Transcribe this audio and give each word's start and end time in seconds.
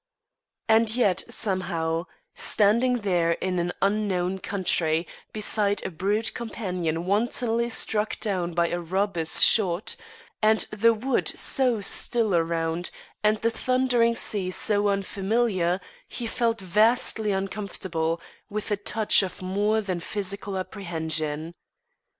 And 0.67 0.95
yet, 0.95 1.23
somehow, 1.29 2.07
standing 2.33 3.01
there 3.01 3.33
in 3.33 3.59
an 3.59 3.71
unknown 3.83 4.39
country 4.39 5.07
beside 5.31 5.85
a 5.85 5.91
brute 5.91 6.33
companion 6.33 7.05
wantonly 7.05 7.69
struck 7.69 8.19
down 8.19 8.55
by 8.55 8.69
a 8.69 8.79
robber's 8.79 9.43
shot, 9.43 9.95
and 10.41 10.61
the 10.71 10.91
wood 10.95 11.27
so 11.27 11.81
still 11.81 12.33
around, 12.33 12.89
and 13.23 13.39
the 13.41 13.51
thundering 13.51 14.15
sea 14.15 14.49
so 14.49 14.87
unfamiliar, 14.87 15.79
he 16.07 16.25
felt 16.25 16.59
vastly 16.59 17.31
uncomfortable, 17.31 18.19
with 18.49 18.71
a 18.71 18.77
touch 18.77 19.21
of 19.21 19.39
more 19.43 19.81
than 19.81 19.99
physical 19.99 20.57
apprehension. 20.57 21.53